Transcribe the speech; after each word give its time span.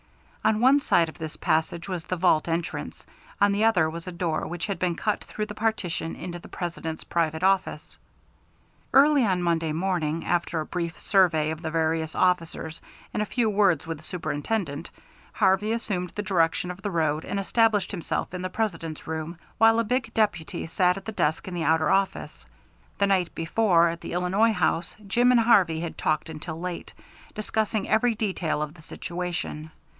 On 0.43 0.59
one 0.59 0.79
side 0.81 1.07
of 1.09 1.19
this 1.19 1.35
passage 1.35 1.87
was 1.87 2.03
the 2.05 2.15
vault 2.15 2.47
entrance, 2.47 3.05
on 3.39 3.51
the 3.51 3.63
other 3.65 3.87
was 3.87 4.07
a 4.07 4.11
door 4.11 4.47
which 4.47 4.65
had 4.65 4.79
been 4.79 4.95
cut 4.95 5.23
through 5.23 5.45
the 5.45 5.53
partition 5.53 6.15
into 6.15 6.39
the 6.39 6.47
President's 6.47 7.03
private 7.03 7.43
office. 7.43 7.99
Early 8.91 9.23
on 9.23 9.43
Monday 9.43 9.71
morning, 9.71 10.25
after 10.25 10.59
a 10.59 10.65
brief 10.65 10.99
survey 10.99 11.51
of 11.51 11.61
the 11.61 11.69
various 11.69 12.15
officers 12.15 12.81
and 13.13 13.21
a 13.21 13.25
few 13.27 13.47
words 13.51 13.85
with 13.85 13.99
the 13.99 14.03
Superintendent, 14.03 14.89
Harvey 15.33 15.71
assumed 15.71 16.09
the 16.15 16.23
direction 16.23 16.71
of 16.71 16.81
the 16.81 16.89
road 16.89 17.23
and 17.23 17.39
established 17.39 17.91
himself 17.91 18.33
in 18.33 18.41
the 18.41 18.49
President's 18.49 19.05
room, 19.05 19.37
while 19.59 19.77
a 19.77 19.83
big 19.83 20.11
deputy 20.15 20.65
sat 20.65 20.97
at 20.97 21.05
the 21.05 21.11
desk 21.11 21.47
in 21.47 21.53
the 21.53 21.63
outer 21.63 21.91
office. 21.91 22.47
The 22.97 23.05
night 23.05 23.35
before, 23.35 23.89
at 23.89 24.01
the 24.01 24.13
Illinois 24.13 24.53
House, 24.53 24.95
Jim 25.05 25.29
and 25.31 25.41
Harvey 25.41 25.81
had 25.81 25.99
talked 25.99 26.27
until 26.31 26.59
late, 26.59 26.93
discussing 27.35 27.87
every 27.87 28.15
detail 28.15 28.63
of 28.63 28.73
the 28.73 28.81
situation. 28.81 29.69